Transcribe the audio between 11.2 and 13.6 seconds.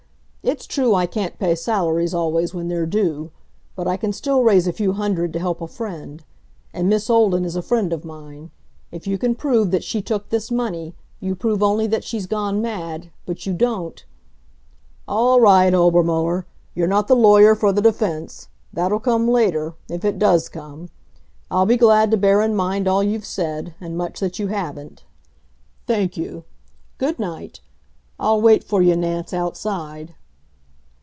prove only that she's gone mad, but you